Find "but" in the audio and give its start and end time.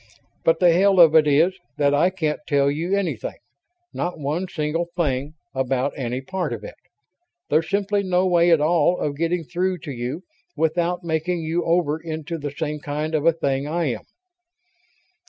0.43-0.59